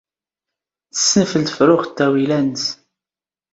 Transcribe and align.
ⵜⵙⵙⵏⴼⵍ 0.97 1.35
ⵜⴼⵔⵓⵅⵜ 1.47 1.87
ⵜⴰⵡⵉⵍⴰ 1.97 2.33
ⵏⵏⵙ. 2.43 2.61